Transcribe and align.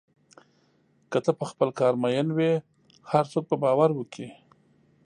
که 1.11 1.17
ته 1.25 1.31
په 1.39 1.45
خپل 1.51 1.69
کار 1.79 1.93
مین 2.03 2.27
وې، 2.37 2.53
هر 3.11 3.23
څوک 3.31 3.43
به 3.49 3.55
باور 3.63 3.89
وکړي. 3.95 4.29